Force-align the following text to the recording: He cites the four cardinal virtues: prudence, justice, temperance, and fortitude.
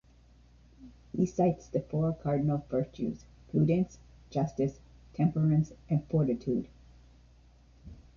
He 1.15 1.27
cites 1.27 1.67
the 1.67 1.79
four 1.81 2.13
cardinal 2.15 2.65
virtues: 2.71 3.25
prudence, 3.51 3.99
justice, 4.31 4.79
temperance, 5.13 5.73
and 5.91 6.03
fortitude. 6.09 6.69